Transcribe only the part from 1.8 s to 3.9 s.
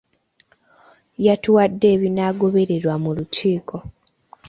ebinaagobererwa mu lukiiko.